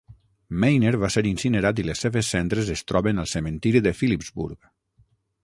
Meyner 0.61 0.93
va 1.03 1.09
ser 1.15 1.21
incinerat 1.31 1.81
i 1.83 1.85
les 1.89 2.01
seves 2.07 2.31
cendres 2.37 2.73
es 2.77 2.83
troben 2.93 3.25
al 3.25 3.31
cementiri 3.35 3.85
de 3.91 3.95
Phillipsburg. 4.01 4.69